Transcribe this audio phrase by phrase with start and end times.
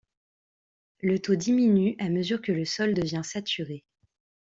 [1.03, 3.85] Le taux diminue à mesure que le sol devient saturé.